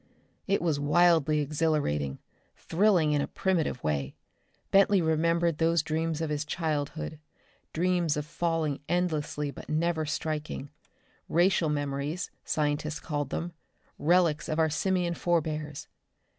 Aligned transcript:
It 0.47 0.63
was 0.63 0.79
wildly 0.79 1.41
exhilarating, 1.41 2.17
thrilling 2.55 3.11
in 3.11 3.21
a 3.21 3.27
primitive 3.27 3.83
way. 3.83 4.15
Bentley 4.71 4.99
remembered 4.99 5.59
those 5.59 5.83
dreams 5.83 6.21
of 6.21 6.31
his 6.31 6.43
childhood 6.43 7.19
dreams 7.71 8.17
of 8.17 8.25
falling 8.25 8.79
endlessly 8.89 9.51
but 9.51 9.69
never 9.69 10.07
striking. 10.07 10.71
Racial 11.29 11.69
memories, 11.69 12.31
scientists 12.43 12.99
called 12.99 13.29
them, 13.29 13.53
relics 13.99 14.49
of 14.49 14.57
our 14.57 14.71
simian 14.71 15.13
forebears. 15.13 15.87